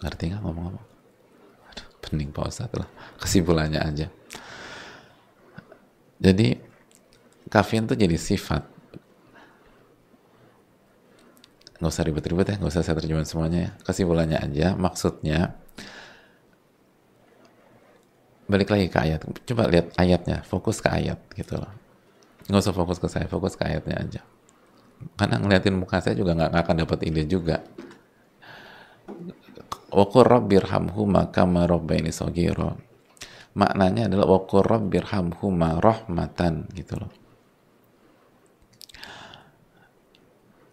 Ngerti 0.00 0.32
nggak 0.32 0.40
ngomong-ngomong? 0.40 0.86
Pening 2.00 2.30
Pak 2.32 2.48
Ustadz 2.48 2.76
lah. 2.80 2.88
Kesimpulannya 3.18 3.80
aja. 3.82 4.06
Jadi 6.16 6.65
kafin 7.48 7.86
tuh 7.86 7.98
jadi 7.98 8.16
sifat. 8.18 8.62
Nggak 11.76 11.92
usah 11.92 12.04
ribet-ribet 12.08 12.46
ya 12.48 12.56
nggak 12.56 12.72
usah 12.72 12.82
saya 12.84 12.96
terjemahin 12.96 13.28
semuanya 13.28 13.58
ya. 13.58 13.70
Kesimpulannya 13.84 14.38
aja 14.40 14.66
maksudnya 14.74 15.54
balik 18.46 18.70
lagi 18.72 18.86
ke 18.88 18.98
ayat. 18.98 19.20
Coba 19.44 19.68
lihat 19.68 19.92
ayatnya 20.00 20.42
fokus 20.46 20.80
ke 20.80 20.88
ayat 20.88 21.18
gitu 21.36 21.60
loh. 21.60 21.72
Nggak 22.48 22.62
usah 22.62 22.74
fokus 22.74 22.98
ke 23.02 23.08
saya 23.10 23.26
fokus 23.28 23.54
ke 23.54 23.66
ayatnya 23.66 23.96
aja. 24.00 24.20
Karena 25.20 25.36
ngeliatin 25.36 25.76
muka 25.76 26.00
saya 26.00 26.16
juga 26.16 26.32
nggak 26.32 26.56
akan 26.56 26.76
dapat 26.86 26.98
ide 27.04 27.28
juga. 27.28 27.60
Wakur 29.92 30.26
rabbirhamhuma 30.26 31.30
kama 31.30 31.68
rabbaini 31.68 32.10
sogiro 32.10 32.86
maknanya 33.56 34.12
adalah 34.12 34.36
wakur 34.36 34.68
rabbirhamhuma 34.68 35.80
rahmatan 35.80 36.68
gitu 36.76 37.00
loh 37.00 37.25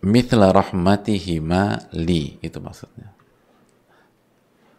mithla 0.03 0.51
rahmatihima 0.51 1.89
li 1.95 2.35
itu 2.43 2.59
maksudnya. 2.59 3.15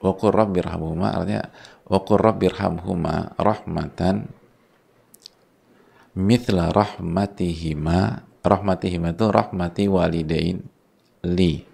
Wa 0.05 0.13
qur 0.13 0.37
rabbirhamhuma 0.37 1.17
artinya 1.17 1.49
wa 1.89 1.99
qur 2.05 2.21
rabbirhamhuma 2.21 3.41
rahmatan 3.41 4.29
mithla 6.13 6.71
rahmatihima 6.71 8.21
rahmatihima 8.45 9.17
itu 9.17 9.27
rahmati 9.33 9.85
walidain 9.89 10.61
li. 11.25 11.65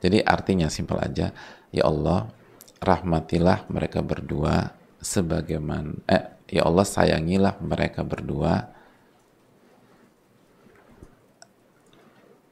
Jadi 0.00 0.24
artinya 0.24 0.72
simpel 0.72 0.96
aja 1.04 1.36
ya 1.68 1.84
Allah 1.84 2.32
rahmatilah 2.80 3.68
mereka 3.68 4.00
berdua 4.00 4.72
sebagaimana 5.00 5.92
eh 6.08 6.24
ya 6.48 6.64
Allah 6.64 6.88
sayangilah 6.88 7.60
mereka 7.60 8.00
berdua 8.00 8.75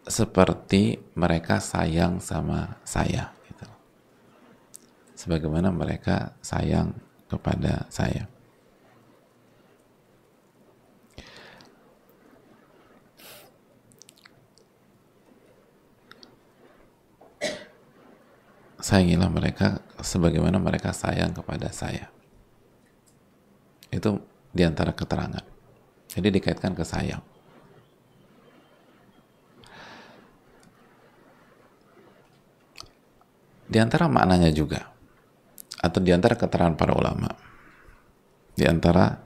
seperti 0.04 1.00
mereka 1.16 1.60
sayang 1.64 2.20
sama 2.20 2.76
saya 2.84 3.32
gitu. 3.48 3.64
sebagaimana 5.16 5.72
mereka 5.72 6.36
sayang 6.44 6.92
kepada 7.24 7.88
saya. 7.88 8.28
Sayangilah 18.84 19.32
mereka 19.32 19.80
sebagaimana 20.04 20.60
mereka 20.60 20.92
sayang 20.92 21.32
kepada 21.32 21.72
saya. 21.72 22.12
Itu 23.88 24.20
di 24.52 24.60
antara 24.60 24.92
keterangan. 24.92 25.40
Jadi 26.12 26.28
dikaitkan 26.28 26.76
ke 26.76 26.84
sayang 26.84 27.33
Di 33.64 33.80
antara 33.80 34.06
maknanya 34.12 34.52
juga, 34.52 34.92
atau 35.80 36.00
di 36.04 36.12
antara 36.12 36.36
keterangan 36.36 36.76
para 36.76 36.92
ulama, 36.92 37.32
di 38.54 38.64
antara 38.68 39.18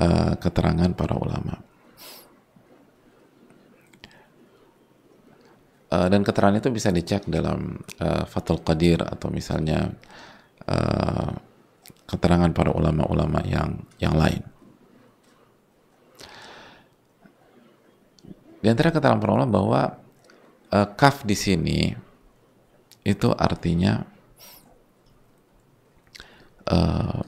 uh, 0.00 0.34
keterangan 0.40 0.90
para 0.96 1.14
ulama, 1.14 1.54
uh, 5.92 6.08
dan 6.08 6.20
keterangan 6.24 6.56
itu 6.56 6.70
bisa 6.72 6.88
dicek 6.88 7.28
dalam 7.28 7.78
uh, 8.00 8.24
Fathul 8.24 8.64
Qadir 8.64 9.04
atau 9.04 9.28
misalnya 9.28 9.92
uh, 10.66 11.30
keterangan 12.06 12.50
para 12.54 12.70
ulama-ulama 12.72 13.42
yang 13.44 13.82
yang 13.98 14.14
lain. 14.14 14.42
Di 18.62 18.72
antara 18.72 18.90
keterangan 18.90 19.20
para 19.20 19.32
ulama 19.36 19.52
bahwa 19.52 19.82
uh, 20.74 20.88
kaf 20.96 21.22
di 21.22 21.36
sini 21.38 22.05
itu 23.06 23.30
artinya 23.30 24.02
uh, 26.66 27.22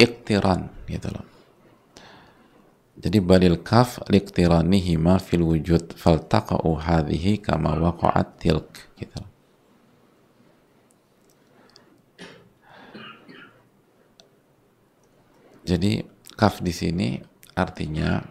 iktiran 0.00 0.72
gitu 0.88 1.12
loh 1.12 1.26
jadi 2.96 3.20
balil 3.20 3.60
kaf 3.60 4.00
liktiranihima 4.08 5.20
fil 5.20 5.44
wujud 5.44 5.92
faltaqa'u 6.00 6.72
hadhihi 6.80 7.36
kama 7.44 7.76
waqa'at 7.76 8.40
tilk 8.40 8.72
gitu 8.96 9.20
loh. 9.20 9.30
jadi 15.68 16.08
kaf 16.40 16.64
di 16.64 16.72
sini 16.72 17.08
artinya 17.52 18.24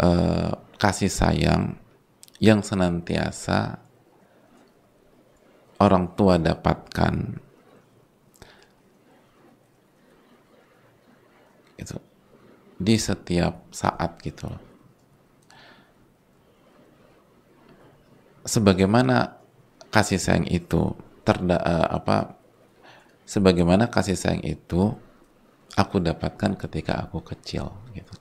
uh, 0.00 0.52
kasih 0.80 1.12
sayang 1.12 1.76
yang 2.40 2.64
senantiasa 2.64 3.89
orang 5.80 6.12
tua 6.12 6.36
dapatkan 6.36 7.14
itu 11.80 11.96
di 12.76 12.94
setiap 13.00 13.72
saat 13.72 14.20
gitu 14.20 14.48
loh. 14.48 14.62
Sebagaimana 18.44 19.36
kasih 19.92 20.20
sayang 20.20 20.48
itu 20.48 20.96
terda 21.24 21.60
uh, 21.60 21.88
apa 21.92 22.36
sebagaimana 23.28 23.88
kasih 23.92 24.16
sayang 24.16 24.44
itu 24.44 24.96
aku 25.76 25.96
dapatkan 26.00 26.56
ketika 26.56 27.04
aku 27.04 27.20
kecil 27.20 27.72
gitu. 27.92 28.14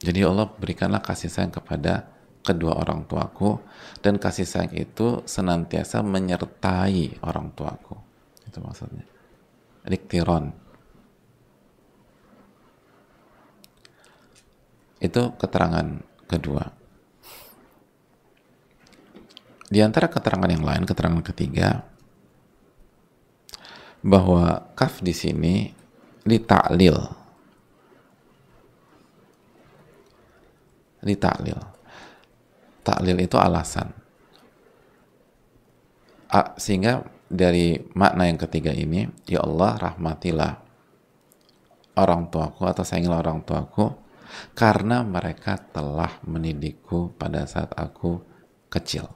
Jadi 0.00 0.24
Allah 0.24 0.48
berikanlah 0.48 1.04
kasih 1.04 1.28
sayang 1.28 1.52
kepada 1.52 2.08
kedua 2.40 2.80
orang 2.80 3.04
tuaku 3.04 3.60
dan 4.00 4.16
kasih 4.16 4.48
sayang 4.48 4.72
itu 4.72 5.24
senantiasa 5.28 6.00
menyertai 6.00 7.20
orang 7.24 7.52
tuaku. 7.52 7.96
Itu 8.48 8.58
maksudnya. 8.64 9.04
Diktiron. 9.84 10.52
Itu 15.00 15.32
keterangan 15.36 15.86
kedua. 16.28 16.64
Di 19.70 19.78
antara 19.80 20.10
keterangan 20.10 20.50
yang 20.50 20.66
lain 20.66 20.84
keterangan 20.84 21.22
ketiga 21.22 21.86
bahwa 24.02 24.74
kaf 24.74 25.00
di 25.04 25.14
sini 25.14 25.72
ditaklil. 26.26 26.98
Ditaklil 31.00 31.69
taklil 32.82 33.18
itu 33.20 33.36
alasan. 33.36 33.92
A, 36.30 36.54
sehingga 36.54 37.02
dari 37.30 37.78
makna 37.94 38.26
yang 38.26 38.38
ketiga 38.38 38.74
ini 38.74 39.06
ya 39.26 39.42
Allah 39.42 39.90
rahmatilah 39.90 40.52
orang 41.98 42.30
tuaku 42.30 42.66
atau 42.70 42.86
sayangilah 42.86 43.22
orang 43.22 43.42
tuaku 43.42 43.94
karena 44.54 45.02
mereka 45.02 45.58
telah 45.58 46.22
mendidikku 46.22 47.14
pada 47.18 47.46
saat 47.50 47.74
aku 47.74 48.22
kecil. 48.70 49.10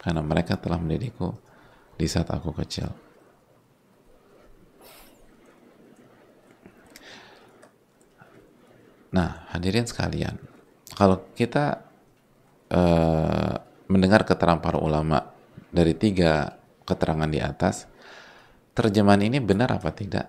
Karena 0.00 0.24
mereka 0.24 0.56
telah 0.56 0.80
mendidikku 0.80 1.36
di 2.00 2.06
saat 2.08 2.32
aku 2.32 2.56
kecil. 2.56 2.88
Nah 9.12 9.48
hadirin 9.52 9.84
sekalian 9.84 10.47
kalau 10.98 11.30
kita 11.30 11.86
uh, 12.74 13.54
mendengar 13.86 14.26
keterangan 14.26 14.58
para 14.58 14.82
ulama 14.82 15.30
dari 15.70 15.94
tiga 15.94 16.58
keterangan 16.82 17.30
di 17.30 17.38
atas, 17.38 17.86
terjemahan 18.74 19.22
ini 19.22 19.38
benar 19.38 19.78
apa 19.78 19.94
tidak? 19.94 20.26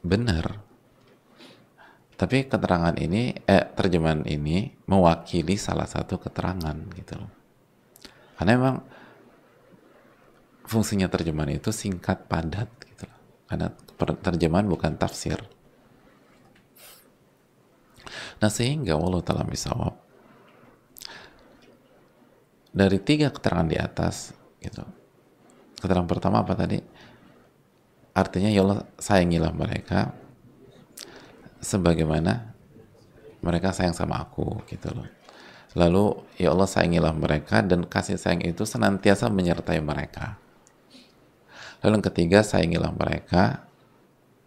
Benar. 0.00 0.64
Tapi 2.16 2.48
keterangan 2.48 2.96
ini, 2.96 3.36
eh, 3.44 3.68
terjemahan 3.76 4.24
ini 4.24 4.72
mewakili 4.88 5.60
salah 5.60 5.84
satu 5.84 6.16
keterangan 6.16 6.76
gitu 6.96 7.20
loh. 7.20 7.32
Karena 8.40 8.52
memang 8.56 8.76
fungsinya 10.64 11.12
terjemahan 11.12 11.52
itu 11.52 11.68
singkat 11.68 12.24
padat 12.32 12.68
gitu 12.88 13.04
loh. 13.04 13.20
Karena 13.44 13.68
terjemahan 14.24 14.64
bukan 14.64 14.96
tafsir. 14.96 15.59
Nah 18.40 18.50
sehingga 18.50 18.96
Allah 18.96 19.20
telah 19.20 19.44
misawab 19.44 19.94
dari 22.70 22.98
tiga 23.02 23.28
keterangan 23.28 23.68
di 23.68 23.76
atas 23.76 24.32
gitu. 24.62 24.82
Keterangan 25.80 26.08
pertama 26.08 26.40
apa 26.40 26.54
tadi? 26.56 26.78
Artinya 28.14 28.50
ya 28.50 28.64
Allah 28.64 28.84
sayangilah 28.98 29.52
mereka 29.54 30.12
sebagaimana 31.60 32.52
mereka 33.40 33.72
sayang 33.72 33.96
sama 33.96 34.20
aku 34.20 34.64
gitu 34.68 34.92
loh. 34.92 35.08
Lalu 35.78 36.18
ya 36.36 36.50
Allah 36.50 36.66
sayangilah 36.66 37.14
mereka 37.14 37.62
dan 37.62 37.86
kasih 37.86 38.18
sayang 38.18 38.42
itu 38.42 38.66
senantiasa 38.66 39.30
menyertai 39.30 39.78
mereka. 39.78 40.36
Lalu 41.80 41.92
yang 41.96 42.06
ketiga, 42.12 42.38
sayangilah 42.44 42.92
mereka 42.92 43.64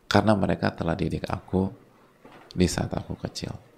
karena 0.06 0.38
mereka 0.38 0.70
telah 0.70 0.94
didik 0.94 1.26
aku 1.26 1.74
di 2.54 2.70
saat 2.70 2.94
aku 2.94 3.18
kecil. 3.18 3.73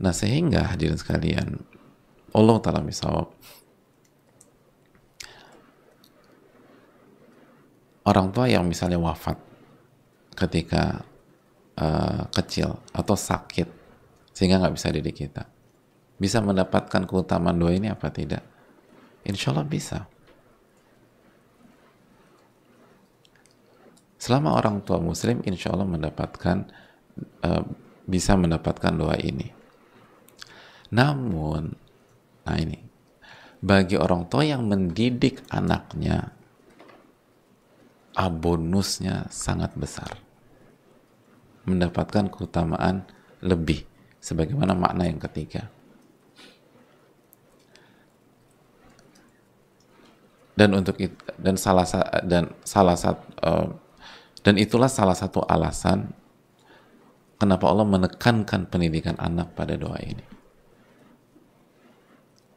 Nah 0.00 0.16
sehingga 0.16 0.72
hadirin 0.72 0.96
sekalian, 0.96 1.60
Allah 2.32 2.56
Ta'ala 2.64 2.80
misawab, 2.80 3.28
orang 8.08 8.32
tua 8.32 8.48
yang 8.48 8.64
misalnya 8.64 8.96
wafat 8.96 9.36
ketika 10.34 11.04
uh, 11.76 12.24
kecil 12.32 12.80
atau 12.96 13.12
sakit 13.12 13.68
sehingga 14.32 14.56
nggak 14.56 14.74
bisa 14.80 14.88
didik 14.88 15.20
kita 15.20 15.44
bisa 16.20 16.44
mendapatkan 16.44 17.08
keutamaan 17.08 17.56
doa 17.56 17.72
ini 17.72 17.88
apa 17.88 18.12
tidak? 18.12 18.44
Insya 19.24 19.56
Allah 19.56 19.64
bisa. 19.64 20.04
Selama 24.20 24.52
orang 24.52 24.84
tua 24.84 25.00
muslim, 25.00 25.40
insya 25.48 25.72
Allah 25.72 25.88
mendapatkan 25.88 26.68
uh, 27.40 27.64
bisa 28.04 28.36
mendapatkan 28.36 28.92
doa 28.92 29.16
ini. 29.16 29.48
Namun, 30.90 31.70
nah 32.42 32.56
ini, 32.58 32.78
bagi 33.62 33.94
orang 33.94 34.26
tua 34.26 34.42
yang 34.42 34.66
mendidik 34.66 35.46
anaknya, 35.50 36.34
bonusnya 38.28 39.30
sangat 39.32 39.72
besar. 39.78 40.18
Mendapatkan 41.64 42.28
keutamaan 42.28 43.06
lebih, 43.40 43.86
sebagaimana 44.18 44.76
makna 44.76 45.08
yang 45.08 45.22
ketiga. 45.22 45.70
Dan 50.58 50.76
untuk 50.76 51.00
itu, 51.00 51.16
dan 51.40 51.56
salah 51.56 51.88
dan 52.20 52.52
salah 52.68 52.92
satu 52.92 53.24
uh, 53.40 53.68
dan 54.44 54.60
itulah 54.60 54.92
salah 54.92 55.16
satu 55.16 55.40
alasan 55.48 56.12
kenapa 57.40 57.64
Allah 57.64 57.88
menekankan 57.88 58.68
pendidikan 58.68 59.16
anak 59.16 59.56
pada 59.56 59.80
doa 59.80 59.96
ini. 60.04 60.39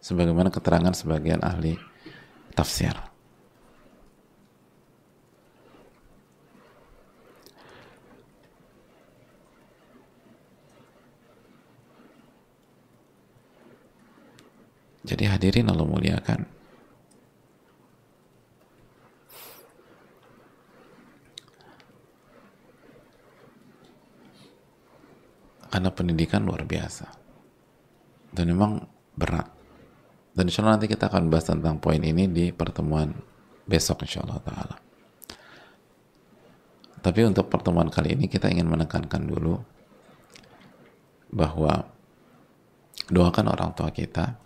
Sebagaimana 0.04 0.52
keterangan 0.52 0.92
sebagian 0.92 1.40
ahli 1.40 1.80
tafsir. 2.52 2.92
Jadi 15.08 15.24
hadirin 15.28 15.72
Allah 15.72 15.88
muliakan. 15.88 16.64
karena 25.74 25.90
pendidikan 25.90 26.46
luar 26.46 26.70
biasa 26.70 27.10
dan 28.30 28.46
memang 28.46 28.86
berat 29.18 29.50
dan 30.34 30.50
insya 30.50 30.66
Allah 30.66 30.82
nanti 30.82 30.90
kita 30.90 31.14
akan 31.14 31.30
bahas 31.30 31.46
tentang 31.46 31.78
poin 31.78 32.02
ini 32.02 32.26
di 32.26 32.50
pertemuan 32.50 33.14
besok 33.70 34.02
insya 34.02 34.26
Allah 34.26 34.42
ta'ala. 34.42 34.78
Tapi 37.04 37.20
untuk 37.28 37.52
pertemuan 37.52 37.92
kali 37.92 38.18
ini 38.18 38.26
kita 38.32 38.50
ingin 38.50 38.66
menekankan 38.66 39.28
dulu 39.28 39.60
bahwa 41.34 41.86
doakan 43.12 43.46
orang 43.52 43.72
tua 43.76 43.92
kita 43.92 44.40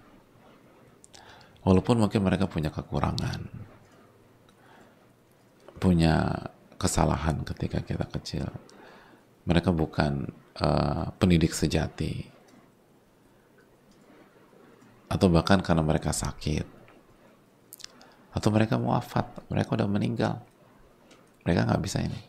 walaupun 1.61 2.01
mungkin 2.01 2.23
mereka 2.23 2.49
punya 2.49 2.71
kekurangan 2.71 3.43
punya 5.77 6.47
kesalahan 6.79 7.45
ketika 7.45 7.85
kita 7.85 8.05
kecil 8.07 8.47
mereka 9.45 9.69
bukan 9.69 10.31
uh, 10.57 11.13
pendidik 11.21 11.53
sejati 11.53 12.25
atau 15.07 15.27
bahkan 15.31 15.59
karena 15.63 15.83
mereka 15.83 16.11
sakit. 16.11 16.77
Atau 18.35 18.53
mereka 18.53 18.77
muafat 18.77 19.25
mereka 19.49 19.73
udah 19.73 19.89
meninggal. 19.89 20.39
Mereka 21.47 21.67
nggak 21.67 21.81
bisa 21.81 22.03
ini. 22.03 22.21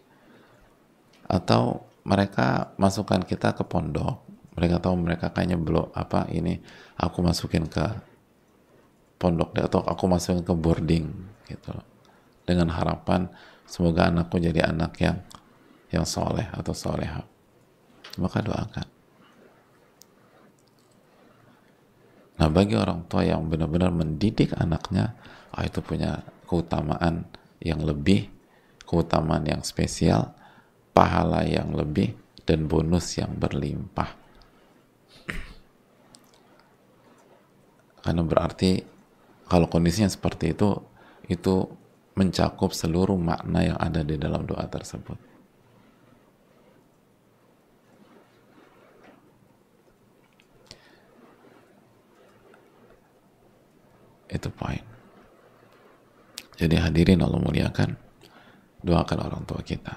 Atau 1.29 1.85
mereka 2.09 2.73
masukkan 2.81 3.21
kita 3.21 3.53
ke 3.53 3.67
pondok 3.69 4.29
mereka 4.59 4.83
tahu 4.83 4.99
mereka 4.99 5.31
kayaknya 5.31 5.55
belum 5.55 5.95
apa 5.95 6.27
ini 6.35 6.59
aku 6.99 7.23
masukin 7.23 7.71
ke 7.71 7.87
pondok 9.15 9.55
atau 9.55 9.87
aku 9.87 10.11
masukin 10.11 10.43
ke 10.43 10.51
boarding 10.51 11.07
gitu 11.47 11.71
dengan 12.43 12.75
harapan 12.75 13.31
semoga 13.71 14.11
anakku 14.11 14.43
jadi 14.43 14.67
anak 14.67 14.99
yang 14.99 15.23
yang 15.95 16.03
soleh 16.03 16.51
atau 16.51 16.75
soleha. 16.75 17.23
Maka 18.19 18.43
doakan 18.43 18.98
nah 22.39 22.47
bagi 22.47 22.79
orang 22.79 23.05
tua 23.11 23.27
yang 23.27 23.51
benar-benar 23.51 23.91
mendidik 23.91 24.55
anaknya 24.55 25.19
oh, 25.53 25.63
itu 25.67 25.83
punya 25.83 26.23
keutamaan 26.47 27.27
yang 27.59 27.83
lebih 27.83 28.31
keutamaan 28.89 29.45
yang 29.45 29.61
spesial 29.61 30.33
pahala 30.97 31.45
yang 31.45 31.77
lebih 31.77 32.17
dan 32.49 32.65
bonus 32.65 33.21
yang 33.21 33.37
berlimpah. 33.37 34.17
Karena 38.01 38.25
berarti 38.25 38.81
kalau 39.45 39.69
kondisinya 39.69 40.09
seperti 40.09 40.57
itu 40.57 40.81
itu 41.29 41.69
mencakup 42.17 42.73
seluruh 42.73 43.21
makna 43.21 43.69
yang 43.69 43.79
ada 43.79 44.01
di 44.01 44.17
dalam 44.17 44.49
doa 44.49 44.65
tersebut 44.65 45.28
itu 54.29 54.49
poin. 54.53 54.85
Jadi 56.59 56.75
hadirin 56.75 57.23
Allah 57.23 57.39
muliakan 57.39 57.95
doakan 58.83 59.19
orang 59.23 59.43
tua 59.47 59.61
kita. 59.63 59.95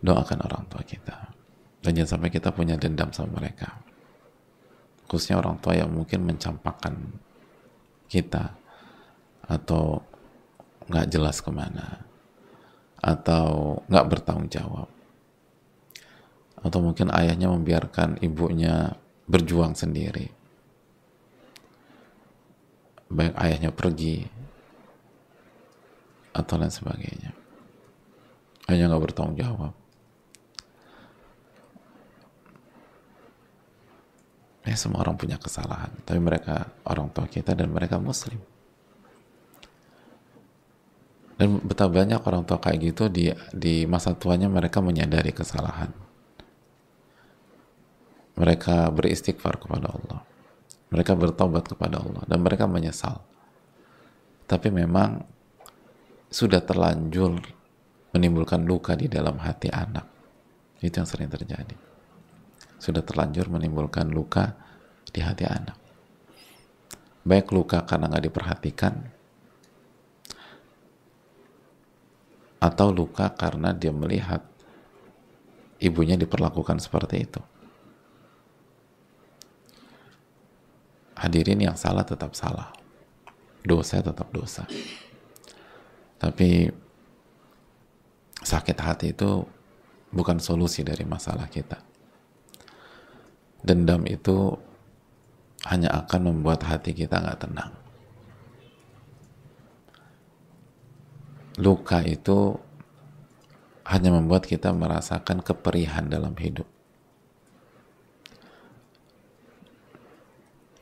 Doakan 0.00 0.38
orang 0.44 0.64
tua 0.68 0.82
kita. 0.82 1.16
Dan 1.84 1.92
jangan 1.92 2.18
sampai 2.18 2.30
kita 2.32 2.50
punya 2.50 2.74
dendam 2.80 3.12
sama 3.12 3.36
mereka. 3.36 3.68
Khususnya 5.06 5.38
orang 5.38 5.60
tua 5.62 5.76
yang 5.76 5.92
mungkin 5.92 6.26
mencampakkan 6.26 6.98
kita 8.10 8.56
atau 9.46 10.02
nggak 10.88 11.06
jelas 11.12 11.38
ke 11.44 11.52
mana. 11.52 12.00
Atau 13.04 13.78
nggak 13.86 14.08
bertanggung 14.08 14.50
jawab. 14.50 14.88
Atau 16.64 16.80
mungkin 16.80 17.12
ayahnya 17.12 17.52
membiarkan 17.52 18.18
ibunya 18.24 18.96
berjuang 19.28 19.76
sendiri 19.76 20.35
baik 23.06 23.34
ayahnya 23.38 23.70
pergi 23.70 24.26
atau 26.34 26.54
lain 26.58 26.72
sebagainya. 26.72 27.30
Hanya 28.66 28.90
nggak 28.90 29.04
bertanggung 29.10 29.38
jawab. 29.38 29.72
Ya 34.66 34.74
semua 34.74 35.06
orang 35.06 35.14
punya 35.14 35.38
kesalahan 35.38 35.94
tapi 36.02 36.18
mereka 36.18 36.74
orang 36.82 37.06
tua 37.14 37.30
kita 37.30 37.54
dan 37.54 37.70
mereka 37.70 38.02
muslim. 38.02 38.42
Dan 41.36 41.62
betapa 41.62 42.02
banyak 42.02 42.18
orang 42.26 42.42
tua 42.42 42.58
kayak 42.58 42.78
gitu 42.82 43.06
di 43.06 43.30
di 43.54 43.86
masa 43.86 44.18
tuanya 44.18 44.50
mereka 44.50 44.82
menyadari 44.82 45.30
kesalahan. 45.30 45.94
Mereka 48.36 48.90
beristighfar 48.90 49.62
kepada 49.62 49.94
Allah 49.94 50.35
mereka 50.90 51.18
bertobat 51.18 51.66
kepada 51.66 51.98
Allah 51.98 52.22
dan 52.26 52.38
mereka 52.42 52.70
menyesal. 52.70 53.22
Tapi 54.46 54.70
memang 54.70 55.26
sudah 56.30 56.62
terlanjur 56.62 57.42
menimbulkan 58.14 58.62
luka 58.62 58.94
di 58.94 59.10
dalam 59.10 59.42
hati 59.42 59.68
anak. 59.70 60.06
Itu 60.78 61.02
yang 61.02 61.08
sering 61.08 61.32
terjadi. 61.32 61.74
Sudah 62.78 63.02
terlanjur 63.02 63.50
menimbulkan 63.50 64.12
luka 64.12 64.54
di 65.10 65.18
hati 65.24 65.42
anak. 65.48 65.74
Baik 67.26 67.50
luka 67.50 67.82
karena 67.82 68.06
nggak 68.06 68.26
diperhatikan, 68.30 68.94
atau 72.66 72.88
luka 72.90 73.30
karena 73.36 73.70
dia 73.76 73.92
melihat 73.92 74.42
ibunya 75.78 76.16
diperlakukan 76.16 76.80
seperti 76.80 77.26
itu. 77.28 77.40
Hadirin 81.16 81.58
yang 81.58 81.76
salah 81.76 82.04
tetap 82.04 82.36
salah 82.36 82.70
dosa 83.64 84.04
tetap 84.04 84.28
dosa 84.30 84.62
tapi 86.16 86.70
sakit 88.44 88.78
hati 88.78 89.06
itu 89.16 89.42
bukan 90.12 90.38
solusi 90.38 90.86
dari 90.86 91.02
masalah 91.02 91.50
kita 91.50 91.80
dendam 93.66 94.06
itu 94.06 94.54
hanya 95.66 95.90
akan 96.06 96.30
membuat 96.30 96.62
hati 96.62 96.94
kita 96.94 97.18
nggak 97.18 97.42
tenang. 97.42 97.72
Luka 101.58 102.04
itu 102.06 102.54
hanya 103.82 104.14
membuat 104.14 104.46
kita 104.46 104.70
merasakan 104.70 105.42
keperihan 105.42 106.06
dalam 106.06 106.36
hidup. 106.38 106.68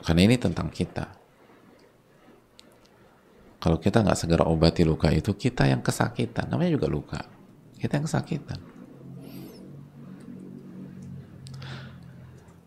Karena 0.04 0.20
ini 0.28 0.36
tentang 0.36 0.68
kita. 0.68 1.08
Kalau 3.56 3.80
kita 3.80 4.04
nggak 4.04 4.18
segera 4.20 4.44
obati 4.44 4.84
luka 4.84 5.08
itu, 5.08 5.32
kita 5.32 5.64
yang 5.64 5.80
kesakitan. 5.80 6.52
Namanya 6.52 6.76
juga 6.76 6.88
luka. 6.92 7.20
Kita 7.80 7.96
yang 7.96 8.04
kesakitan. 8.04 8.60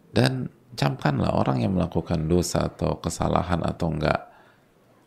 Dan 0.10 0.50
camkanlah 0.74 1.38
orang 1.38 1.62
yang 1.62 1.78
melakukan 1.78 2.26
dosa 2.26 2.74
atau 2.74 2.98
kesalahan 2.98 3.62
atau 3.62 3.94
enggak 3.94 4.30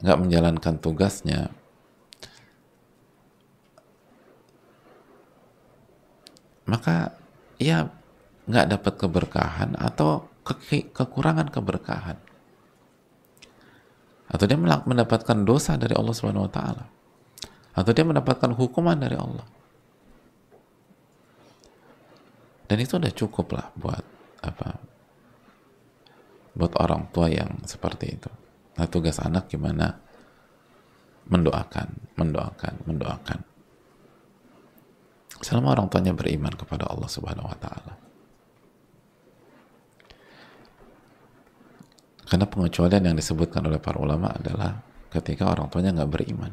enggak 0.02 0.18
menjalankan 0.18 0.74
tugasnya 0.82 1.40
maka 6.70 7.14
ia 7.58 7.90
nggak 8.46 8.78
dapat 8.78 8.94
keberkahan 8.98 9.74
atau 9.74 10.29
ke 10.56 10.90
kekurangan 10.94 11.48
keberkahan 11.52 12.18
atau 14.30 14.44
dia 14.46 14.58
mendapatkan 14.58 15.38
dosa 15.42 15.74
dari 15.74 15.94
Allah 15.98 16.14
Subhanahu 16.14 16.46
wa 16.46 16.52
taala 16.52 16.84
atau 17.74 17.90
dia 17.90 18.06
mendapatkan 18.06 18.50
hukuman 18.54 18.98
dari 18.98 19.18
Allah 19.18 19.46
dan 22.70 22.78
itu 22.78 22.98
udah 22.98 23.12
cukup 23.14 23.46
lah 23.58 23.66
buat 23.74 24.04
apa 24.46 24.90
buat 26.54 26.72
orang 26.82 27.10
tua 27.14 27.30
yang 27.30 27.62
seperti 27.66 28.06
itu. 28.20 28.30
Nah 28.78 28.86
tugas 28.90 29.22
anak 29.22 29.48
gimana? 29.50 29.96
Mendoakan, 31.30 32.18
mendoakan, 32.18 32.74
mendoakan. 32.90 33.40
Selama 35.40 35.78
orang 35.78 35.86
tuanya 35.88 36.12
beriman 36.12 36.52
kepada 36.52 36.90
Allah 36.90 37.06
Subhanahu 37.06 37.48
wa 37.48 37.58
taala. 37.58 37.94
Karena 42.30 42.46
pengecualian 42.46 43.10
yang 43.10 43.16
disebutkan 43.18 43.66
oleh 43.66 43.82
para 43.82 43.98
ulama 43.98 44.30
adalah 44.30 44.78
ketika 45.10 45.50
orang 45.50 45.66
tuanya 45.66 45.90
nggak 45.90 46.12
beriman. 46.14 46.52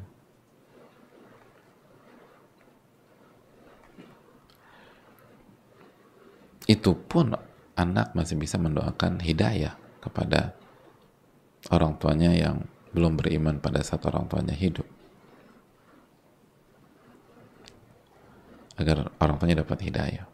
Itu 6.65 6.97
pun 6.97 7.37
anak 7.77 8.17
masih 8.17 8.41
bisa 8.41 8.57
mendoakan 8.57 9.21
hidayah 9.21 9.77
kepada 10.01 10.57
orang 11.69 11.93
tuanya 12.01 12.33
yang 12.33 12.65
belum 12.97 13.13
beriman 13.13 13.61
pada 13.61 13.85
saat 13.85 14.01
orang 14.09 14.25
tuanya 14.25 14.57
hidup. 14.57 14.89
Agar 18.81 19.13
orang 19.21 19.37
tuanya 19.37 19.61
dapat 19.61 19.77
hidayah. 19.85 20.25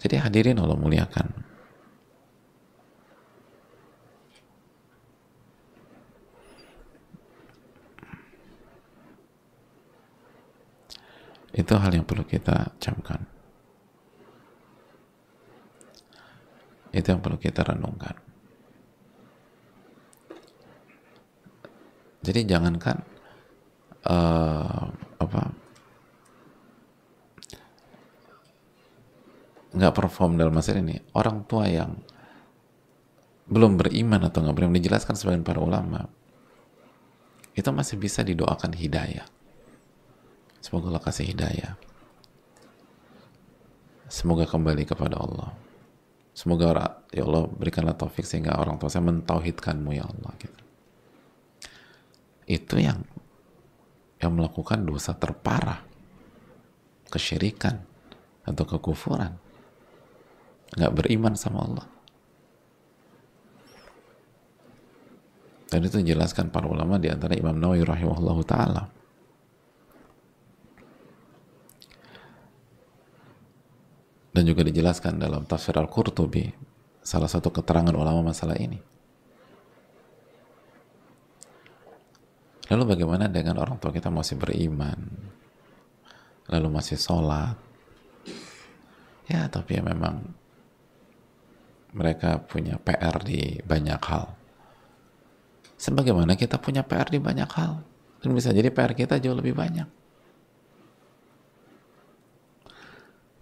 Jadi 0.00 0.16
hadirin 0.16 0.56
Allah 0.56 0.80
muliakan 0.80 1.43
itu 11.54 11.72
hal 11.78 11.94
yang 11.94 12.02
perlu 12.02 12.26
kita 12.26 12.74
camkan 12.82 13.22
Itu 16.94 17.10
yang 17.10 17.18
perlu 17.18 17.34
kita 17.34 17.66
renungkan. 17.66 18.14
Jadi 22.24 22.40
jangankan 22.46 23.02
uh, 24.08 24.86
apa 25.20 25.42
nggak 29.74 29.92
perform 29.92 30.38
dalam 30.38 30.54
masalah 30.54 30.80
ini 30.80 31.02
orang 31.18 31.44
tua 31.44 31.66
yang 31.66 31.98
belum 33.50 33.76
beriman 33.76 34.24
atau 34.30 34.40
nggak 34.40 34.56
beriman 34.56 34.78
dijelaskan 34.78 35.18
sebagian 35.18 35.44
para 35.44 35.60
ulama 35.60 36.06
itu 37.58 37.68
masih 37.74 38.00
bisa 38.00 38.24
didoakan 38.24 38.72
hidayah 38.72 39.26
semoga 40.64 40.88
Allah 40.88 41.04
kasih 41.04 41.28
hidayah. 41.28 41.76
Semoga 44.08 44.48
kembali 44.48 44.88
kepada 44.88 45.20
Allah. 45.20 45.52
Semoga 46.32 46.72
ya 47.12 47.28
Allah 47.28 47.44
berikanlah 47.44 47.92
taufik 47.92 48.24
sehingga 48.24 48.56
orang 48.56 48.80
tua 48.80 48.88
saya 48.88 49.04
mentauhidkanmu 49.04 49.92
ya 49.92 50.08
Allah 50.08 50.32
gitu. 50.40 50.62
Itu 52.48 52.80
yang 52.80 53.04
yang 54.24 54.32
melakukan 54.32 54.88
dosa 54.88 55.12
terparah. 55.12 55.84
Kesyirikan 57.12 57.76
atau 58.48 58.64
kekufuran. 58.64 59.36
Nggak 60.74 60.94
beriman 60.96 61.34
sama 61.36 61.58
Allah. 61.62 61.86
Dan 65.74 65.90
itu 65.90 65.98
dijelaskan 66.02 66.54
para 66.54 66.70
ulama 66.70 67.02
di 67.02 67.10
antara 67.10 67.34
Imam 67.34 67.58
Nawawi 67.58 67.82
rahimahullah 67.82 68.38
taala 68.46 68.93
dan 74.34 74.42
juga 74.42 74.66
dijelaskan 74.66 75.22
dalam 75.22 75.46
tafsir 75.46 75.78
Al-Qurtubi 75.78 76.50
salah 76.98 77.30
satu 77.30 77.54
keterangan 77.54 77.94
ulama 77.94 78.34
masalah 78.34 78.58
ini. 78.58 78.82
Lalu 82.74 82.96
bagaimana 82.96 83.30
dengan 83.30 83.62
orang 83.62 83.78
tua 83.78 83.94
kita 83.94 84.10
masih 84.10 84.34
beriman? 84.34 84.98
Lalu 86.50 86.68
masih 86.74 86.98
sholat? 86.98 87.54
Ya 89.30 89.46
tapi 89.46 89.78
ya 89.78 89.82
memang 89.86 90.34
mereka 91.94 92.42
punya 92.42 92.74
PR 92.82 93.22
di 93.22 93.62
banyak 93.62 94.02
hal. 94.02 94.34
Sebagaimana 95.78 96.34
kita 96.34 96.58
punya 96.58 96.82
PR 96.82 97.06
di 97.06 97.22
banyak 97.22 97.50
hal 97.54 97.86
dan 98.18 98.30
bisa 98.34 98.50
jadi 98.50 98.72
PR 98.74 98.96
kita 98.98 99.22
jauh 99.22 99.36
lebih 99.36 99.54
banyak. 99.54 99.86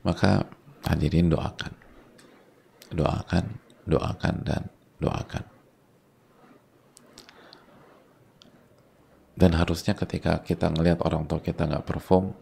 Maka 0.02 0.50
Hadirin 0.86 1.30
doakan. 1.30 1.72
Doakan, 2.92 3.44
doakan, 3.88 4.34
dan 4.44 4.62
doakan. 4.98 5.44
Dan 9.32 9.56
harusnya 9.56 9.96
ketika 9.96 10.44
kita 10.44 10.68
ngelihat 10.68 11.00
orang 11.02 11.24
tua 11.24 11.40
kita 11.40 11.64
nggak 11.64 11.88
perform 11.88 12.36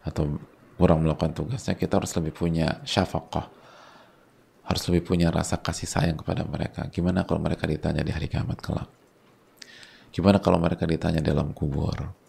atau 0.00 0.40
kurang 0.80 1.04
melakukan 1.04 1.36
tugasnya, 1.36 1.76
kita 1.76 2.00
harus 2.00 2.10
lebih 2.16 2.32
punya 2.32 2.80
syafaqah. 2.88 3.46
Harus 4.64 4.82
lebih 4.88 5.02
punya 5.12 5.28
rasa 5.28 5.60
kasih 5.60 5.86
sayang 5.90 6.16
kepada 6.16 6.46
mereka. 6.46 6.88
Gimana 6.88 7.26
kalau 7.28 7.42
mereka 7.42 7.68
ditanya 7.68 8.00
di 8.00 8.14
hari 8.14 8.30
kiamat 8.30 8.58
kelak? 8.64 8.88
Gimana 10.10 10.40
kalau 10.42 10.58
mereka 10.58 10.88
ditanya 10.88 11.20
dalam 11.20 11.52
kubur? 11.54 12.19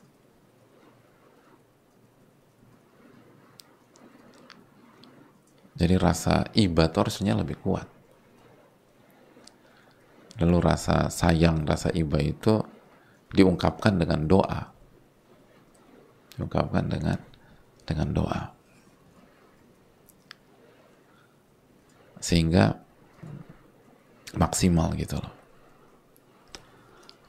Jadi 5.75 5.95
rasa 5.95 6.51
iba 6.57 6.87
itu 6.87 6.97
harusnya 6.99 7.33
lebih 7.35 7.57
kuat. 7.63 7.87
Lalu 10.41 10.57
rasa 10.59 11.07
sayang, 11.07 11.63
rasa 11.63 11.93
iba 11.93 12.17
itu 12.19 12.59
diungkapkan 13.31 13.95
dengan 13.95 14.27
doa. 14.27 14.61
Diungkapkan 16.35 16.85
dengan 16.91 17.19
dengan 17.85 18.09
doa. 18.11 18.41
Sehingga 22.21 22.77
maksimal 24.37 24.93
gitu 24.95 25.17
loh. 25.17 25.33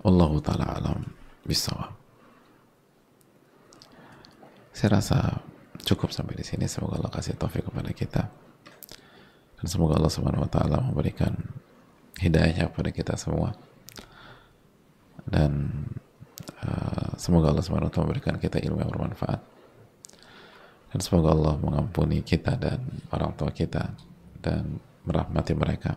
Allahu 0.03 0.43
taala 0.43 0.67
alam 0.77 0.99
bisawab. 1.47 1.95
Saya 4.73 4.99
rasa 4.99 5.19
cukup 5.81 6.13
sampai 6.13 6.37
di 6.37 6.45
sini. 6.45 6.69
Semoga 6.69 7.01
Allah 7.01 7.13
kasih 7.13 7.35
taufik 7.41 7.65
kepada 7.65 7.91
kita. 7.97 8.23
Dan 9.59 9.67
semoga 9.71 9.97
Allah 9.97 10.13
Subhanahu 10.13 10.45
wa 10.45 10.51
taala 10.51 10.83
memberikan 10.83 11.33
hidayahnya 12.19 12.69
kepada 12.71 12.91
kita 12.93 13.15
semua. 13.17 13.55
Dan 15.23 15.71
uh, 16.67 17.15
semoga 17.17 17.55
Allah 17.55 17.65
Subhanahu 17.65 17.89
wa 17.89 17.93
taala 17.95 18.07
memberikan 18.11 18.37
kita 18.37 18.59
ilmu 18.59 18.83
yang 18.83 18.91
bermanfaat. 18.91 19.41
Dan 20.93 20.99
semoga 21.01 21.33
Allah 21.33 21.55
mengampuni 21.57 22.21
kita 22.21 22.53
dan 22.59 22.85
orang 23.15 23.33
tua 23.33 23.49
kita 23.49 23.97
dan 24.43 24.77
merahmati 25.09 25.55
mereka. 25.57 25.97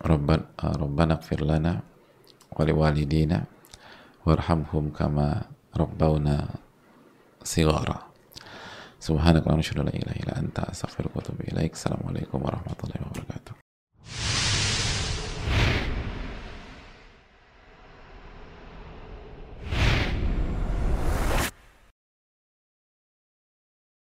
Rabban, 0.00 0.40
uh, 0.64 0.74
Rabbana 0.80 1.20
lana 1.44 1.74
wa 2.56 2.62
liwalidina 2.64 3.59
وارحمهم 4.26 4.90
كما 4.90 5.42
ربونا 5.76 6.48
صغارا. 7.44 7.98
سبحانك 9.00 9.42
اللهم 9.46 9.60
لا 9.76 9.94
إله 9.94 10.12
إلا 10.22 10.38
أنت 10.38 10.58
أستغفرك 10.58 11.16
وأتوب 11.16 11.40
إليك. 11.40 11.72
السلام 11.72 12.00
عليكم 12.08 12.38
ورحمة 12.42 12.76
الله 12.84 13.00
وبركاته. 13.06 13.52